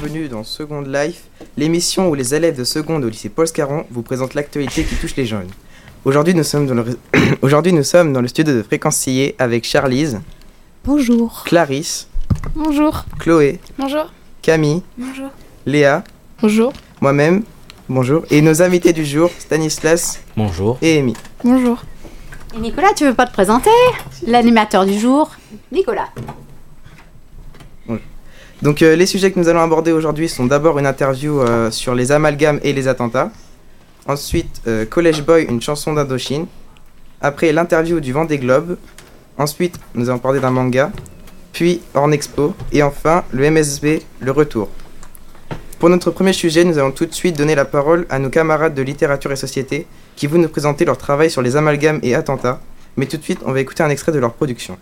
[0.00, 1.24] bienvenue dans Seconde Life,
[1.58, 5.14] l'émission où les élèves de seconde au lycée Paul Scarron vous présentent l'actualité qui touche
[5.16, 5.48] les jeunes.
[6.06, 6.98] Aujourd'hui nous, sommes dans le...
[7.42, 10.20] Aujourd'hui, nous sommes dans le studio de Fréquence Sillé avec Charlise,
[10.84, 11.42] Bonjour.
[11.44, 12.08] Clarisse,
[12.54, 13.04] Bonjour.
[13.18, 14.10] Chloé, Bonjour.
[14.40, 15.28] Camille, Bonjour.
[15.66, 16.02] Léa,
[16.40, 16.72] Bonjour.
[17.02, 17.42] moi-même,
[17.90, 20.78] bonjour, et nos invités du jour, Stanislas Bonjour.
[20.80, 21.14] et Amy.
[21.44, 21.82] Bonjour.
[22.56, 23.70] Et Nicolas, tu veux pas te présenter?
[24.26, 25.30] L'animateur du jour,
[25.70, 26.08] Nicolas.
[28.62, 31.94] Donc euh, les sujets que nous allons aborder aujourd'hui sont d'abord une interview euh, sur
[31.94, 33.30] les amalgames et les attentats.
[34.06, 36.46] Ensuite, euh, College Boy, une chanson d'Indochine.
[37.22, 38.76] Après, l'interview du Vendée Globe.
[39.38, 40.90] Ensuite, nous allons parler d'un manga.
[41.52, 42.54] Puis, Horn Expo.
[42.72, 44.68] Et enfin, le MSB, le retour.
[45.78, 48.74] Pour notre premier sujet, nous allons tout de suite donner la parole à nos camarades
[48.74, 49.86] de littérature et société
[50.16, 52.60] qui vont nous présenter leur travail sur les amalgames et attentats.
[52.96, 54.76] Mais tout de suite, on va écouter un extrait de leur production.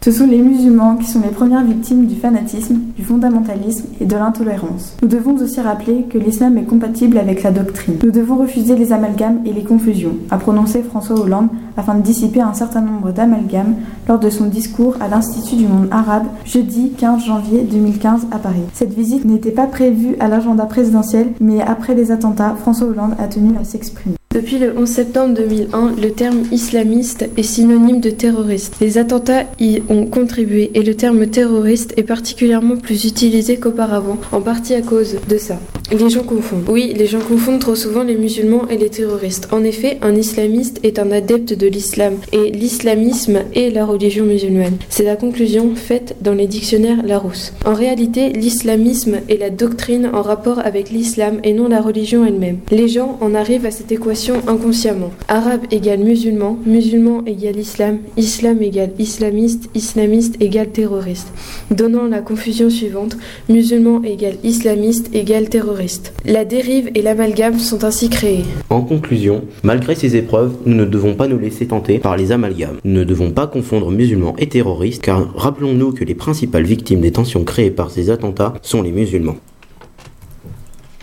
[0.00, 4.14] Ce sont les musulmans qui sont les premières victimes du fanatisme, du fondamentalisme et de
[4.14, 4.96] l'intolérance.
[5.02, 7.96] Nous devons aussi rappeler que l'islam est compatible avec la doctrine.
[8.04, 12.40] Nous devons refuser les amalgames et les confusions, a prononcé François Hollande afin de dissiper
[12.40, 13.74] un certain nombre d'amalgames
[14.08, 18.62] lors de son discours à l'Institut du monde arabe jeudi 15 janvier 2015 à Paris.
[18.74, 23.26] Cette visite n'était pas prévue à l'agenda présidentiel, mais après les attentats, François Hollande a
[23.26, 24.14] tenu à s'exprimer.
[24.34, 28.74] Depuis le 11 septembre 2001, le terme islamiste est synonyme de terroriste.
[28.78, 34.42] Les attentats y ont contribué et le terme terroriste est particulièrement plus utilisé qu'auparavant, en
[34.42, 35.58] partie à cause de ça.
[35.90, 36.68] Les gens confondent.
[36.68, 39.48] Oui, les gens confondent trop souvent les musulmans et les terroristes.
[39.50, 44.76] En effet, un islamiste est un adepte de l'islam et l'islamisme est la religion musulmane.
[44.90, 47.54] C'est la conclusion faite dans les dictionnaires Larousse.
[47.64, 52.58] En réalité, l'islamisme est la doctrine en rapport avec l'islam et non la religion elle-même.
[52.70, 55.10] Les gens en arrivent à cette équation inconsciemment.
[55.28, 61.32] Arabe égale musulman, musulman égale islam, islam égale islamiste, islamiste égale terroriste.
[61.70, 63.16] Donnant la confusion suivante,
[63.48, 66.12] musulman égale islamiste égale terroriste.
[66.24, 68.44] La dérive et l'amalgame sont ainsi créés.
[68.70, 72.78] En conclusion, malgré ces épreuves, nous ne devons pas nous laisser tenter par les amalgames.
[72.84, 77.12] Nous ne devons pas confondre musulmans et terroristes, car rappelons-nous que les principales victimes des
[77.12, 79.36] tensions créées par ces attentats sont les musulmans.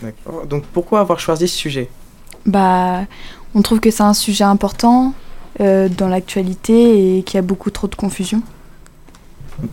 [0.01, 0.45] D'accord.
[0.47, 1.89] Donc pourquoi avoir choisi ce sujet?
[2.45, 3.05] Bah,
[3.53, 5.13] on trouve que c'est un sujet important
[5.61, 8.41] euh, dans l'actualité et qu'il y a beaucoup trop de confusion.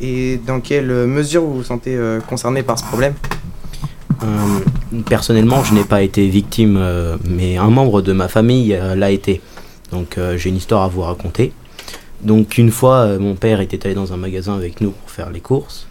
[0.00, 3.14] Et dans quelle mesure vous vous sentez euh, concerné par ce problème?
[4.22, 4.60] Euh,
[5.08, 9.10] personnellement, je n'ai pas été victime, euh, mais un membre de ma famille euh, l'a
[9.10, 9.40] été.
[9.90, 11.52] Donc euh, j'ai une histoire à vous raconter.
[12.22, 15.30] Donc une fois, euh, mon père était allé dans un magasin avec nous pour faire
[15.30, 15.88] les courses.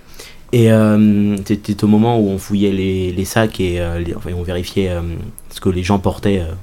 [0.53, 4.31] Et euh, c'était au moment où on fouillait les, les sacs et euh, les- enfin,
[4.37, 5.01] on vérifiait euh,
[5.49, 6.53] ce que les gens portaient euh,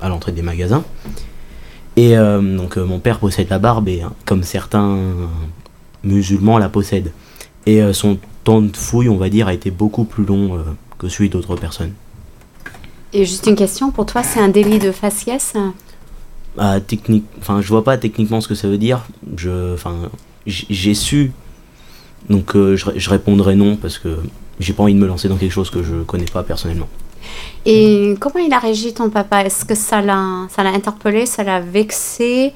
[0.00, 0.84] à l'entrée des magasins.
[1.96, 4.98] Et euh, donc euh, mon père possède la barbe et hein, comme certains
[6.04, 7.12] musulmans la possèdent.
[7.64, 10.62] Et euh, son temps de fouille, on va dire, a été beaucoup plus long
[10.98, 11.92] que celui d'autres personnes.
[13.12, 15.54] Et juste une question, pour toi, c'est un délit de faciès
[16.58, 19.06] Ah, technique, enfin, je vois pas techniquement ce que ça veut dire.
[19.36, 20.10] Je, enfin,
[20.46, 21.32] j'ai su,
[22.28, 24.18] donc je, je répondrai non parce que
[24.60, 26.88] j'ai pas envie de me lancer dans quelque chose que je connais pas personnellement.
[27.64, 29.44] Et comment il a réagi ton papa?
[29.44, 32.52] Est-ce que ça l'a, ça l'a interpellé, ça l'a vexé?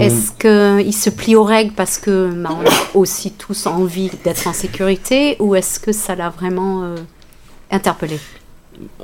[0.00, 4.46] Est-ce qu'il se plie aux règles parce que bah, on a aussi tous envie d'être
[4.48, 6.96] en sécurité ou est-ce que ça l'a vraiment euh,
[7.70, 8.18] interpellé?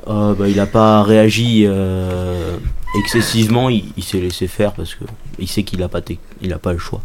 [0.07, 2.57] Euh, bah, il a pas réagi euh,
[2.99, 3.69] excessivement.
[3.69, 5.05] Il, il s'est laissé faire parce que
[5.39, 6.01] il sait qu'il a pas,
[6.41, 7.01] il a pas le choix.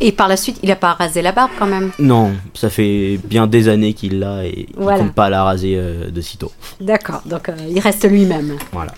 [0.00, 3.18] Et par la suite, il n'a pas rasé la barbe quand même Non, ça fait
[3.24, 4.98] bien des années qu'il l'a et Voilà.
[4.98, 6.52] il compte pas la raser euh, de sitôt.
[6.80, 8.56] D'accord, donc euh, il reste lui-même.
[8.72, 8.92] Voilà.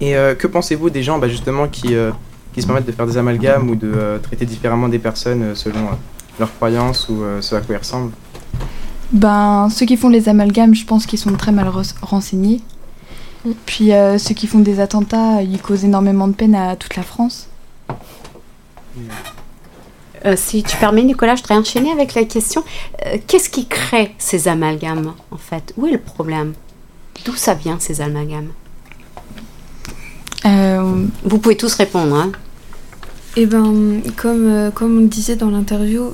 [0.00, 2.10] Et euh, que pensez-vous des gens bah, justement qui, euh,
[2.54, 5.54] qui se permettent de faire des amalgames ou de euh, traiter différemment des personnes euh,
[5.54, 5.92] selon euh,
[6.38, 8.12] leurs croyances ou euh, ce à quoi ils ressemblent?
[9.12, 12.60] Ben, ceux qui font les amalgames, je pense qu'ils sont très mal re- renseignés.
[13.66, 17.02] Puis euh, ceux qui font des attentats, ils causent énormément de peine à toute la
[17.02, 17.48] France.
[20.26, 22.62] Euh, si tu permets, Nicolas, je voudrais enchaîner avec la question.
[23.06, 25.72] Euh, Qu'est-ce qui crée ces amalgames, en fait?
[25.76, 26.52] Où est le problème?
[27.24, 28.50] D'où ça vient, ces amalgames?
[30.46, 32.14] Euh, Vous pouvez tous répondre.
[32.16, 32.32] Hein.
[33.36, 36.12] Eh ben, comme, comme on le disait dans l'interview,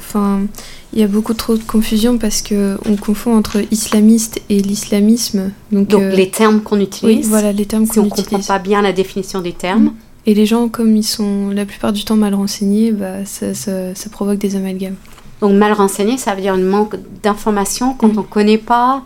[0.92, 5.50] il y a beaucoup trop de confusion parce que on confond entre islamiste et l'islamisme.
[5.72, 8.22] Donc, Donc, les termes qu'on oui, utilise, voilà les termes si on qu'on ne comprend
[8.36, 8.46] utilise.
[8.46, 9.92] pas bien la définition des termes,
[10.26, 13.94] Et les gens, comme ils sont la plupart du temps mal renseignés, bah, ça, ça-
[13.94, 14.96] ça provoque des amalgames.
[15.40, 19.04] donc mal renseigné, ça veut dire un manque d'information quand on ne connaît pas.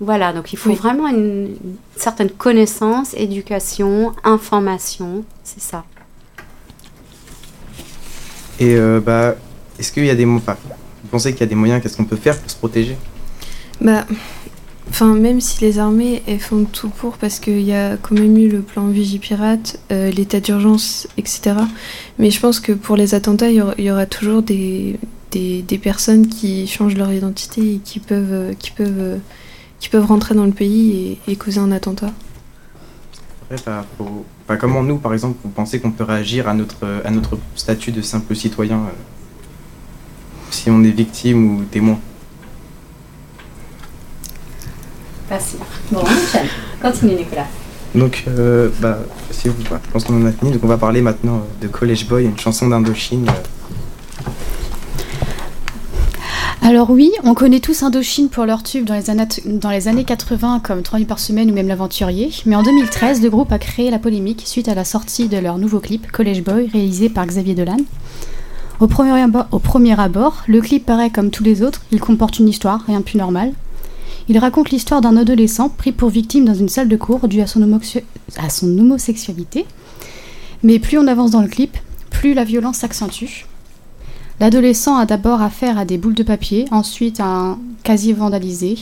[0.00, 0.76] Voilà, donc il faut Oui.
[0.76, 5.84] vraiment une, une certaine connaissance, éducation, information, c'est ça.
[8.60, 9.34] Et euh, bah,
[9.78, 10.56] est-ce qu'il y a des mo- enfin,
[11.02, 12.96] vous pensez qu'il y a des moyens Qu'est-ce qu'on peut faire pour se protéger?
[13.80, 14.06] Bah,
[14.88, 18.48] enfin, même si les armées font tout pour, parce qu'il y a quand même eu
[18.48, 21.56] le plan Vigipirate, euh, l'état d'urgence, etc.
[22.18, 24.98] Mais je pense que pour les attentats, il y aura, toujours des,
[25.32, 29.18] des, personnes qui changent leur identité et qui peuvent, euh, qui peuvent, euh,
[29.80, 32.12] qui peuvent rentrer dans le pays et, causer un attentat.
[34.58, 38.02] Comment nous, par exemple, vous pensez qu'on peut réagir à notre, à notre statut de
[38.02, 38.90] simple citoyen euh,
[40.50, 41.98] si on est victime ou témoin?
[45.32, 45.60] Facile.
[45.90, 46.02] Bon.
[46.82, 47.46] Continue, Nicolas.
[47.94, 48.98] Donc, euh, bah,
[49.30, 50.50] si vous, bah, je pense qu'on en a fini.
[50.52, 53.26] Donc, on va parler maintenant euh, de College Boy, une chanson d'Indochine.
[53.26, 54.28] euh,
[56.60, 60.04] Alors oui, on connaît tous Indochine pour leur tube dans les, années, dans les années
[60.04, 63.58] 80 comme 3 nuits par semaine ou même l'aventurier, mais en 2013, le groupe a
[63.58, 67.24] créé la polémique suite à la sortie de leur nouveau clip College Boy réalisé par
[67.24, 67.78] Xavier Dolan.
[68.80, 72.38] Au premier, abord, au premier abord, le clip paraît comme tous les autres, il comporte
[72.38, 73.52] une histoire, rien de plus normal.
[74.28, 77.46] Il raconte l'histoire d'un adolescent pris pour victime dans une salle de cours due à
[77.46, 77.62] son,
[78.78, 79.66] homosexualité.
[80.62, 81.76] Mais plus on avance dans le clip,
[82.10, 83.46] plus la violence s'accentue.
[84.40, 88.78] L'adolescent a d'abord affaire à des boules de papier, ensuite à un casier vandalisé,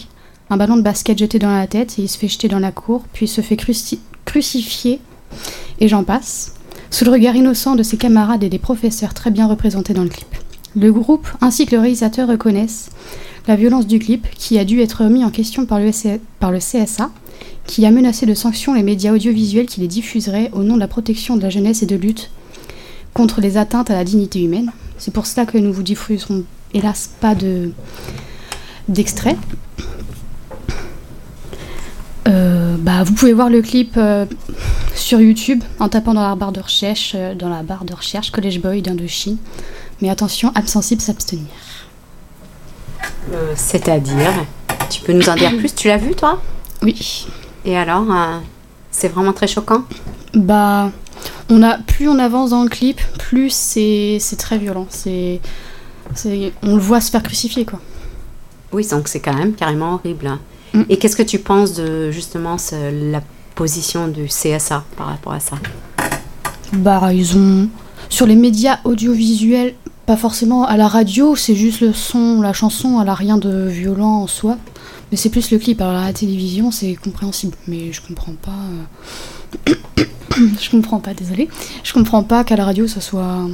[0.50, 2.72] un ballon de basket jeté dans la tête et il se fait jeter dans la
[2.72, 5.00] cour, puis se fait cruci- crucifier,
[5.78, 6.54] et j'en passe,
[6.90, 10.08] sous le regard innocent de ses camarades et des professeurs très bien représentés dans le
[10.08, 10.34] clip.
[10.76, 12.90] Le groupe ainsi que le réalisateur reconnaissent
[13.46, 17.10] la violence du clip qui a dû être remis en question par le, CSA,
[17.66, 20.88] qui a menacé de sanctions les médias audiovisuels qui les diffuseraient au nom de la
[20.88, 22.30] protection de la jeunesse et de lutte
[23.14, 24.72] contre les atteintes à la dignité humaine.
[24.98, 26.44] C'est pour cela que nous vous diffuserons
[26.74, 27.72] hélas pas de
[28.88, 29.36] d'extrait.
[32.28, 34.26] Euh, bah, vous pouvez voir le clip euh,
[34.94, 38.30] sur YouTube en tapant dans la barre de recherche, euh, dans la barre de recherche
[38.30, 39.36] College Boy d'Indochine.
[40.00, 41.46] Mais attention, âme sensible s'abstenir.
[43.32, 44.32] Euh, C'est-à-dire,
[44.88, 45.74] tu peux nous en dire plus?
[45.74, 46.40] Tu l'as vu, toi?
[46.82, 47.26] Oui.
[47.64, 48.38] Et alors, euh,
[48.90, 49.84] c'est vraiment très choquant?
[50.34, 50.90] Bah,
[51.48, 54.86] on a plus on avance dans le clip, plus c'est très violent.
[54.88, 55.40] C'est
[56.62, 57.78] on le voit se faire crucifier quoi.
[58.72, 60.38] Oui, donc c'est quand même carrément horrible.
[60.72, 60.82] Mm.
[60.88, 63.20] Et qu'est-ce que tu penses de justement ce- la
[63.54, 65.56] position du CSA par rapport à ça?
[66.72, 67.68] Bah, ils ont.
[68.08, 69.74] Sur les médias audiovisuels,
[70.06, 73.66] pas forcément à la radio, c'est juste le son, la chanson, elle a rien de
[73.68, 74.58] violent en soi.
[75.10, 75.80] Mais c'est plus le clip.
[75.80, 77.56] Alors à la télévision, c'est compréhensible.
[77.66, 78.52] Mais je comprends pas.
[79.68, 79.74] euh,
[80.60, 81.48] je comprends pas, désolé.
[81.84, 83.46] Je comprends pas qu'à la radio, ça soit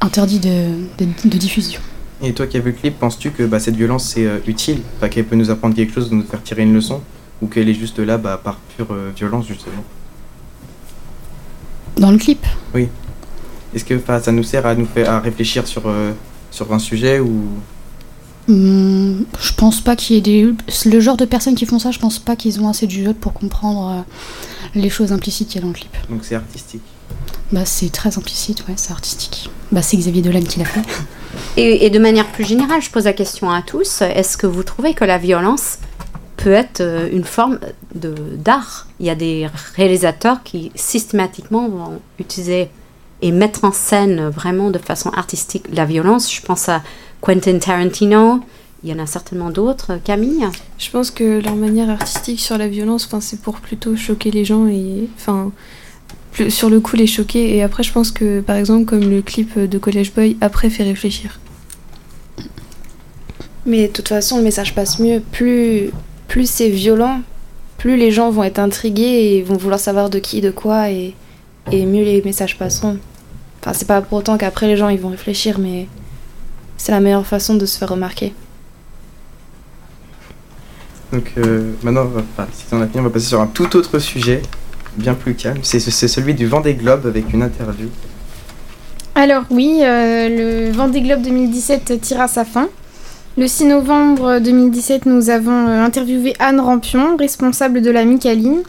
[0.00, 1.80] interdit de, de, de diffusion.
[2.22, 4.80] Et toi qui as vu le clip, penses-tu que bah, cette violence c'est euh, utile?
[4.96, 7.00] Enfin, qu'elle peut nous apprendre quelque chose, nous faire tirer une leçon?
[7.40, 9.82] Ou qu'elle est juste là bah, par pure euh, violence, justement?
[11.96, 12.44] Dans le clip,
[13.74, 16.12] Est-ce que ça nous sert à nous faire à réfléchir sur, euh,
[16.50, 17.44] sur un sujet ou?
[18.48, 20.52] Hmm, je pense pas qu'il y ait des.
[20.86, 23.14] Le genre de personnes qui font ça, je pense pas qu'ils ont assez du jeu
[23.14, 25.96] pour comprendre euh, les choses implicites qu'il y a dans le clip.
[26.10, 26.82] donc c'est artistique
[27.52, 29.48] Bah, c'est très implicite, ouais, c'est artistique.
[29.70, 30.80] Bah, c'est Xavier Dolan qui l'a fait.
[31.56, 34.64] et, et de manière plus générale, je pose la question à tous est-ce que vous
[34.64, 35.78] trouvez que la violence
[36.36, 37.60] peut être euh, une forme
[37.94, 38.88] de d'art?
[38.98, 42.70] Il y a des réalisateurs qui systématiquement vont utiliser
[43.22, 46.32] et mettre en scène vraiment de façon artistique la violence.
[46.32, 46.82] Je pense à
[47.20, 48.40] Quentin Tarantino.
[48.84, 49.92] Il y en a certainement d'autres.
[50.02, 50.44] Camille
[50.76, 54.44] Je pense que leur manière artistique sur la violence, enfin, c'est pour plutôt choquer les
[54.44, 55.52] gens et, enfin,
[56.32, 57.56] plus- sur le coup les choquer.
[57.56, 60.82] Et après, je pense que, par exemple, comme le clip de College Boy, après fait
[60.82, 61.38] réfléchir.
[63.64, 65.20] Mais de toute façon, le message passe mieux.
[65.30, 65.90] Plus,
[66.26, 67.20] plus c'est violent,
[67.78, 71.14] plus les gens vont être intrigués et vont vouloir savoir de qui, de quoi, et,
[71.70, 72.98] et mieux les messages passeront.
[73.62, 75.86] Enfin, c'est pas pour autant qu'après les gens ils vont réfléchir, mais
[76.76, 78.34] c'est la meilleure façon de se faire remarquer.
[81.12, 83.76] Donc euh, maintenant, on enfin, si t'en as fini, on va passer sur un tout
[83.76, 84.42] autre sujet,
[84.96, 85.60] bien plus calme.
[85.62, 87.88] C'est c'est celui du Vendée Globe avec une interview.
[89.14, 92.68] Alors oui, euh, le Vendée Globe 2017 tire à sa fin.
[93.36, 98.62] Le 6 novembre 2017, nous avons euh, interviewé Anne Rampion, responsable de la Micaline,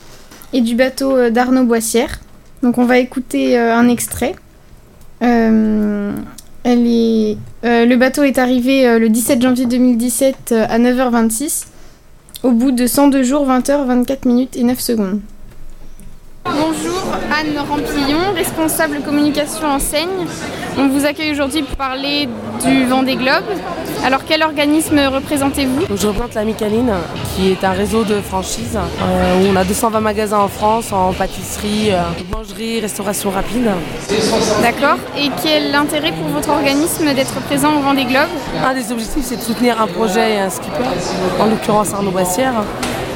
[0.51, 2.19] et du bateau euh, d'Arnaud Boissière.
[2.61, 4.35] Donc on va écouter un extrait.
[5.23, 6.13] Euh,
[6.63, 11.65] elle est, euh, le bateau est arrivé euh, le 17 janvier 2017 euh, à 9h26,
[12.43, 15.19] au bout de 102 jours, 20h, 24 minutes et 9 secondes.
[16.45, 20.27] Bonjour, Anne Rampillon, responsable communication enseigne.
[20.77, 22.27] On vous accueille aujourd'hui pour parler
[22.63, 23.45] du Vendée Globe.
[24.03, 25.95] Alors quel organisme représentez-vous?
[25.95, 26.91] Je représente la Micaline,
[27.33, 31.13] qui est un réseau de franchises euh, où on a 220 magasins en France, en
[31.13, 33.69] pâtisserie, euh, boulangerie, restauration rapide.
[34.61, 34.97] D'accord.
[35.17, 38.27] Et quel est l'intérêt pour votre organisme d'être présent au Vendée Globe?
[38.65, 40.83] Un des objectifs, c'est de soutenir un projet et un skipper,
[41.39, 42.53] en l'occurrence Arnaud Bassière,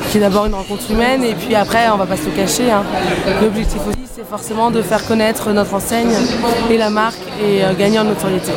[0.10, 2.72] qui est d'abord une rencontre humaine, et puis après, on va pas se le cacher.
[2.72, 2.84] hein.
[3.42, 6.12] L'objectif aussi, c'est forcément de faire connaître notre enseigne
[6.70, 8.52] et la marque et euh, gagner en notoriété.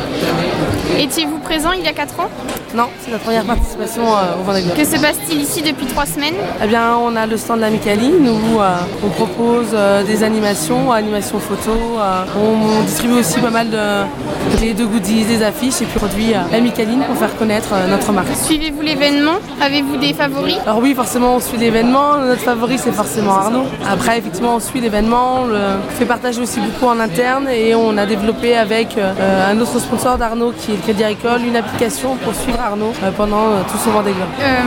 [0.97, 2.29] Étiez-vous présent il y a 4 ans?
[2.73, 4.77] Non, c'est notre première participation euh, au Vendée Globe.
[4.77, 6.35] Que se passe-t-il ici depuis 3 semaines?
[6.63, 8.75] Eh bien, on a le stand de la Micaline où euh,
[9.05, 11.75] on propose euh, des animations, animations photos.
[11.99, 16.37] euh, on, distribue aussi pas mal de, de goodies, des affiches et puis produit euh,
[16.49, 18.27] la Micaline pour faire connaître notre marque.
[18.41, 19.39] Suivez-vous l'événement?
[19.61, 20.55] Avez-vous des favoris?
[20.65, 22.19] Alors oui, forcément, on suit l'événement.
[22.19, 23.65] Notre favori, c'est forcément Arnaud.
[23.91, 25.59] Après, effectivement, on suit l'événement, on le
[25.97, 30.53] fait partager aussi beaucoup en interne et on a développé avec un autre sponsor d'Arnaud
[30.57, 33.91] qui est le Crédit Agricole une application pour suivre Arnaud euh, pendant euh, tout son
[33.91, 34.27] Vendée Globe.
[34.41, 34.59] Euh,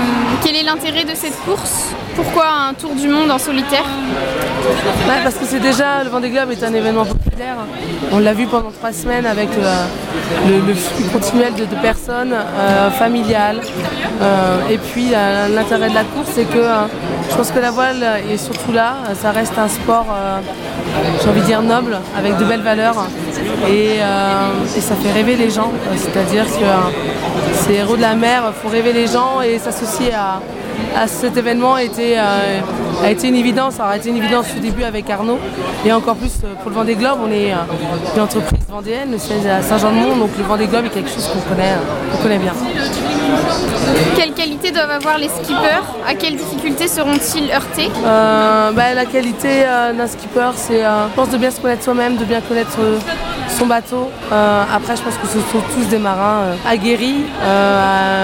[0.42, 1.90] Quel est l'intérêt de cette course?
[2.16, 3.84] Pourquoi un tour du monde en solitaire?
[5.22, 7.56] Parce que c'est déjà, le Vendée Globe est un événement populaire.
[8.12, 12.34] On l'a vu pendant trois semaines avec le, flux continuel de, de personnes
[12.96, 13.60] familiales.
[14.70, 16.62] Et puis l'intérêt de la course, c'est que
[17.30, 20.38] je pense que la voile, et surtout là, ça reste un sport, euh,
[21.20, 23.08] j'ai envie de dire noble, avec de belles valeurs.
[23.68, 25.72] Et, euh, et ça fait rêver les gens.
[25.96, 30.40] C'est-à-dire que ces héros de la mer font rêver les gens et s'associer à,
[30.94, 32.60] à cet événement a été, euh,
[33.02, 33.74] a été une évidence.
[33.74, 35.38] Ça a été une évidence au début avec Arnaud.
[35.84, 37.56] Et encore plus euh, pour le Vendée Globe, on est euh,
[38.14, 41.28] une entreprise vendéenne, le siège est à Saint-Jean-de-Mont, donc le Vendée Globe est quelque chose
[41.28, 41.74] qu'on connaît,
[42.22, 42.52] connaît bien.
[44.16, 45.84] Quelles qualités doivent avoir les skippers?
[46.06, 47.90] À quelles difficultés seront-ils heurtés?
[48.04, 49.64] Euh, bah, la qualité
[49.96, 52.78] d'un skipper, c'est je pense de bien se connaître soi-même, de bien connaître
[53.54, 54.10] son bateau.
[54.32, 57.24] Euh, après, je pense que ce sont tous des marins euh, aguerris.
[57.42, 57.44] Euh,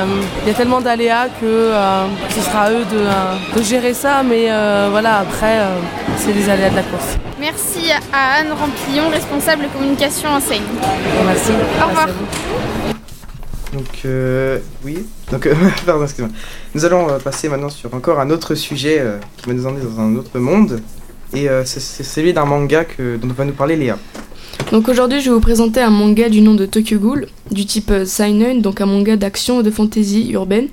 [0.01, 0.05] euh,
[0.43, 4.23] Il y a tellement d'aléas que euh, ce sera à eux de, de gérer ça,
[4.23, 5.77] mais euh, voilà, après, euh,
[6.17, 7.17] c'est les aléas de la course.
[7.39, 10.63] Merci à Anne Rampillon, responsable communication enseigne.
[11.27, 11.53] Merci.
[11.83, 12.09] Au revoir.
[13.73, 15.07] Donc, euh, oui.
[15.31, 15.55] Donc, euh,
[15.87, 16.35] pardon, excusez-moi.
[16.75, 19.85] Nous allons euh, passer maintenant sur encore un autre sujet euh, qui va nous emmener
[19.85, 20.81] dans un autre monde.
[21.33, 23.97] Et euh, c'est c'est celui d'un manga que, dont va nous parler Léa.
[24.71, 27.91] Donc aujourd'hui, je vais vous présenter un manga du nom de Tokyo Ghoul, du type
[27.91, 30.69] euh, Seinen, donc un manga d'action, de fantasy urbaine,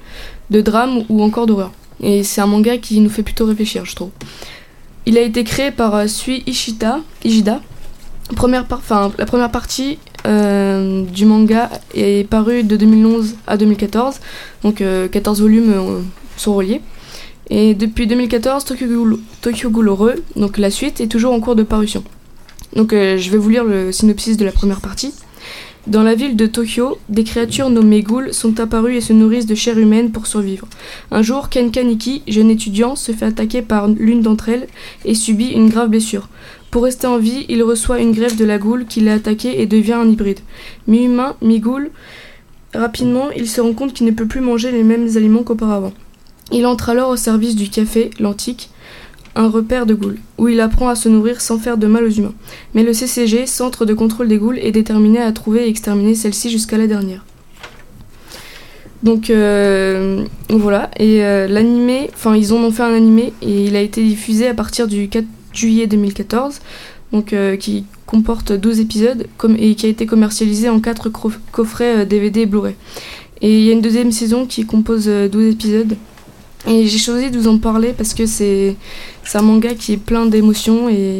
[0.51, 1.71] de drame ou encore d'horreur.
[2.01, 4.11] Et c'est un manga qui nous fait plutôt réfléchir, je trouve.
[5.07, 6.99] Il a été créé par euh, Sui Ishida,
[8.29, 14.19] la première partie euh, du manga est parue de 2011 à 2014,
[14.63, 16.03] donc euh, 14 volumes
[16.35, 16.81] sont reliés.
[17.49, 21.55] Et depuis 2014, Tokyo Ghoul, Tokyo Ghoul Heureux, donc la suite, est toujours en cours
[21.55, 22.03] de parution.
[22.75, 25.13] Donc euh, je vais vous lire le synopsis de la première partie.
[25.87, 29.55] Dans la ville de Tokyo, des créatures nommées ghouls sont apparues et se nourrissent de
[29.55, 30.67] chair humaine pour survivre.
[31.11, 34.67] Un jour, Ken Kaneki, jeune étudiant, se fait attaquer par l'une d'entre elles
[35.05, 36.27] et subit une grave blessure.
[36.71, 39.65] Pour rester en vie, il reçoit une greffe de la ghoul qui l'a attaqué et
[39.65, 40.41] devient un hybride.
[40.87, 41.91] Mi-humain, mi-ghoul,
[42.73, 45.93] rapidement, il se rend compte qu'il ne peut plus manger les mêmes aliments qu'auparavant.
[46.51, 48.69] Il entre alors au service du café, l'Antique,
[49.37, 52.09] un repère de ghouls, où il apprend à se nourrir sans faire de mal aux
[52.09, 52.33] humains.
[52.73, 56.49] Mais le CCG, Centre de contrôle des ghouls, est déterminé à trouver et exterminer celle-ci
[56.49, 57.23] jusqu'à la dernière.
[59.03, 63.75] Donc euh, voilà, et euh, l'animé, enfin ils en ont fait un animé et il
[63.75, 66.59] a été diffusé à partir du 4 juillet 2014,
[67.11, 69.27] donc euh, qui comporte 12 épisodes
[69.57, 71.09] et qui a été commercialisé en 4
[71.51, 72.75] coffrets euh, DVD et Blu-ray.
[73.41, 75.95] Et il y a une deuxième saison qui compose euh, 12 épisodes.
[76.65, 78.75] Et j'ai choisi de vous en parler parce que c'est
[79.33, 81.19] un manga qui est plein d'émotions et,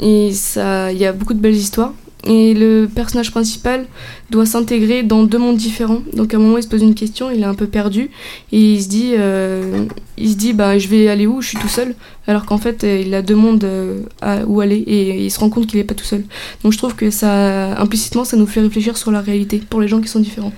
[0.00, 1.92] il y a beaucoup de belles histoires.
[2.24, 3.86] Et le personnage principal
[4.30, 6.00] doit s'intégrer dans deux mondes différents.
[6.12, 8.10] Donc à un moment, il se pose une question, il est un peu perdu
[8.50, 9.84] et il se dit, euh,
[10.18, 11.40] il se dit, bah je vais aller où?
[11.40, 11.94] Je suis tout seul.
[12.26, 14.02] Alors qu'en fait, euh, il a deux mondes euh,
[14.46, 16.24] où aller et il se rend compte qu'il est pas tout seul.
[16.64, 19.86] Donc je trouve que ça, implicitement, ça nous fait réfléchir sur la réalité pour les
[19.86, 20.52] gens qui sont différents.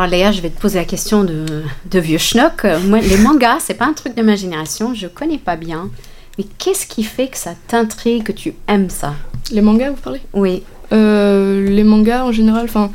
[0.00, 1.44] Alors Léa, je vais te poser la question de,
[1.90, 2.64] de vieux schnock.
[2.86, 5.90] Moi, les mangas, c'est pas un truc de ma génération, je connais pas bien.
[6.38, 9.12] Mais qu'est-ce qui fait que ça t'intrigue, que tu aimes ça?
[9.52, 10.22] Les mangas, vous parlez?
[10.32, 10.62] Oui.
[10.94, 12.90] Euh, les mangas en général, enfin,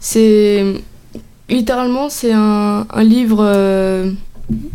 [0.00, 0.66] c'est
[1.48, 4.12] littéralement c'est un, un livre, euh,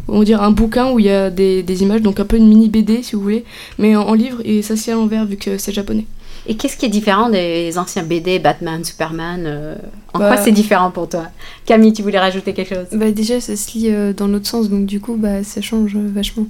[0.08, 2.38] on va dire un bouquin où il y a des, des images, donc un peu
[2.38, 3.46] une mini BD si vous voulez,
[3.78, 6.08] mais en, en livre et ça c'est à l'envers vu que c'est japonais.
[6.48, 9.76] Et qu'est-ce qui est différent des anciens BD, Batman, Superman euh,
[10.14, 11.26] En Bah- quoi c'est différent pour toi?
[11.66, 12.88] Camille, tu voulais rajouter quelque chose?
[12.94, 15.96] Bah déjà ça se lit euh, dans l'autre sens donc du coup bah ça change
[15.96, 16.48] euh, vachement.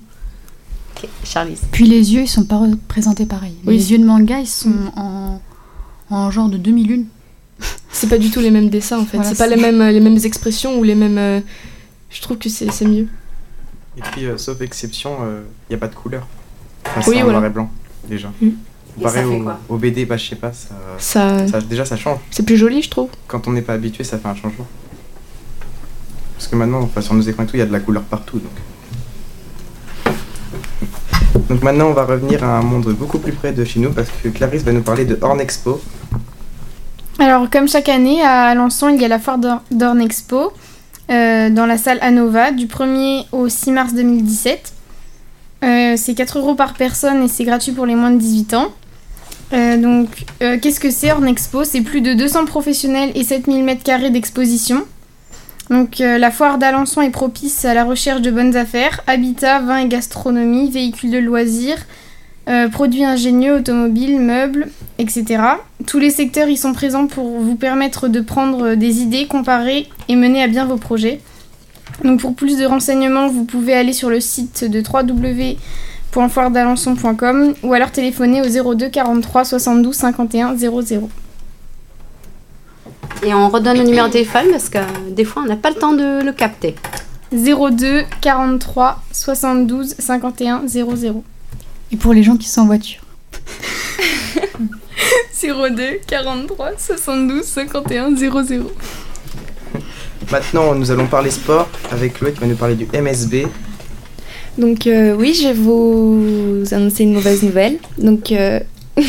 [0.96, 1.62] Ok, Charlize.
[1.72, 3.55] Puis les yeux, ils sont pas représentés pareil.
[3.65, 5.41] Oui, les yeux de manga, ils sont en,
[6.10, 7.08] en genre de demi-lune.
[7.91, 9.17] c'est pas du tout les mêmes dessins en fait.
[9.17, 11.17] Voilà, c'est pas les mêmes, les mêmes expressions ou les mêmes.
[11.17, 11.39] euh,
[12.10, 13.08] Je trouve que c'est c'est mieux.
[13.98, 15.17] Et puis, euh, sauf exception,
[15.69, 16.25] il n'y a pas de couleur.
[16.86, 17.39] Enfin, Oui, c'est en voilà.
[17.39, 17.69] noir et blanc,
[18.08, 18.31] déjà.
[18.41, 18.50] Mm.
[18.96, 19.24] Comparé
[19.69, 22.17] au, BD, bah, je sais pas, ça, Ça, ça- déjà ça change.
[22.31, 23.10] c'est plus joli, je trouve.
[23.27, 24.67] Quand on n'est pas habitué, ça fait un changement.
[26.36, 28.03] Parce que maintenant, enfin, sur nos écrans et tout, il y a de la couleur
[28.03, 28.39] partout.
[28.39, 30.15] Donc.
[31.50, 34.10] donc maintenant, on va revenir à un monde beaucoup plus près de chez nous parce
[34.24, 35.81] que Clarisse va nous parler de Horn Expo.
[37.19, 39.38] Alors, comme chaque année, à Alençon, il y a la foire
[39.72, 40.53] d'Orne Expo
[41.12, 44.74] euh, dans la salle Anova du 1er au 6 mars 2017.
[45.63, 48.67] Euh, c'est 4 euros par personne et c'est gratuit pour les moins de 18 ans.
[49.51, 51.63] Euh, donc, euh, qu'est-ce que c'est Expo?
[51.63, 54.85] C'est plus de 200 professionnels et 7000 m2 d'exposition.
[55.69, 59.87] Donc, la foire d'Alençon est propice à la recherche de bonnes affaires, habitat, vin et
[59.87, 61.77] gastronomie, véhicules de loisirs,
[62.71, 65.43] produits ingénieux, automobiles, meubles, etc.
[65.85, 70.15] Tous les secteurs y sont présents pour vous permettre de prendre des idées, comparer et
[70.15, 71.19] mener à bien vos projets.
[72.03, 77.91] Donc pour plus de renseignements, vous pouvez aller sur le site de www.foiredalençon.com ou alors
[77.91, 81.10] téléphoner au 02 43 72 51 00.
[83.24, 84.79] Et on redonne le numéro de téléphone parce que
[85.12, 86.75] des fois, on n'a pas le temps de le capter.
[87.31, 91.24] 02 43 72 51 00.
[91.91, 93.01] Et pour les gens qui sont en voiture.
[95.41, 98.71] 02 43 72 51 00.
[100.31, 103.47] Maintenant, nous allons parler sport avec Chloé qui va nous parler du MSB.
[104.59, 107.77] Donc euh, oui, je vais vous annoncer une mauvaise nouvelle.
[107.97, 108.59] Donc euh,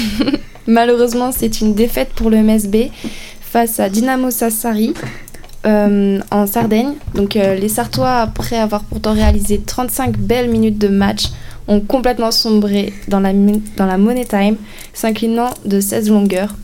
[0.66, 2.90] malheureusement, c'est une défaite pour le MSB
[3.42, 4.94] face à Dynamo Sassari
[5.66, 6.94] euh, en Sardaigne.
[7.14, 11.24] Donc les Sartois, après avoir pourtant réalisé 35 belles minutes de match,
[11.68, 13.34] ont complètement sombré dans la,
[13.76, 14.56] dans la Money Time,
[14.94, 16.54] s'inclinant de 16 longueurs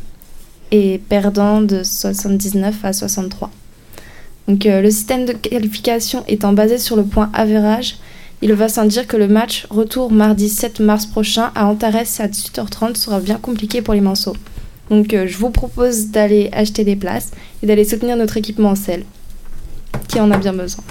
[0.71, 3.51] et perdant de 79 à 63.
[4.49, 7.97] Donc euh, le système de qualification étant basé sur le point average,
[8.43, 12.29] il va sans dire que le match retour mardi 7 mars prochain à Antares à
[12.29, 14.37] 18h30 sera bien compliqué pour les Manceaux.
[14.91, 17.31] Donc euh, je vous propose d'aller acheter des places
[17.63, 19.05] et d'aller soutenir notre équipement en selle,
[20.09, 20.85] qui en a bien besoin.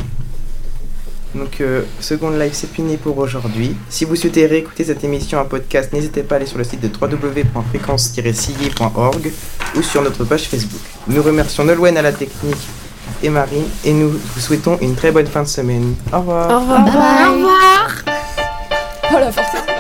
[1.35, 3.75] Donc, euh, Second Life, c'est fini pour aujourd'hui.
[3.89, 6.79] Si vous souhaitez réécouter cette émission en podcast, n'hésitez pas à aller sur le site
[6.79, 9.31] de www.fréquence-sillé.org
[9.75, 10.79] ou sur notre page Facebook.
[11.09, 12.55] Nous remercions Nolwenn à la technique
[13.23, 15.95] et Marie et nous vous souhaitons une très bonne fin de semaine.
[16.13, 16.49] Au revoir.
[16.49, 16.79] Au revoir.
[16.79, 18.03] Au revoir.
[19.11, 19.74] Oh la.